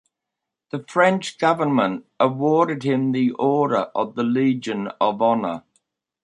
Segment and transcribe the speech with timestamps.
[0.71, 5.61] The French government awarded him the Order of the Legion of Honor.